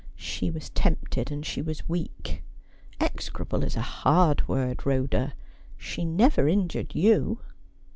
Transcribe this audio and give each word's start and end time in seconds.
She 0.15 0.49
was 0.49 0.71
tempted; 0.71 1.29
and 1.29 1.45
she 1.45 1.61
was 1.61 1.87
weak. 1.87 2.41
Execrable 2.99 3.63
is 3.63 3.75
a 3.75 3.81
hard 3.83 4.47
word, 4.47 4.83
Rhoda. 4.83 5.35
She 5.77 6.05
never 6.05 6.47
injured 6.47 6.95
you.' 6.95 7.37